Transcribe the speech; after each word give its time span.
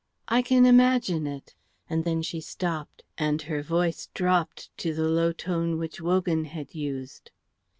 I 0.27 0.41
can 0.41 0.65
imagine 0.65 1.27
it;" 1.27 1.53
and 1.87 2.03
then 2.05 2.23
she 2.23 2.41
stopped, 2.41 3.03
and 3.19 3.39
her 3.43 3.61
voice 3.61 4.09
dropped 4.15 4.75
to 4.79 4.95
the 4.95 5.07
low 5.07 5.31
tone 5.31 5.77
which 5.77 6.01
Wogan 6.01 6.45
had 6.45 6.73
used. 6.73 7.29